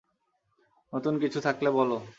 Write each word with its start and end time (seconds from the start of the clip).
নতুন 0.93 1.13
কিছু 1.19 1.39
থাকলে 1.41 1.69
বলো। 1.71 1.97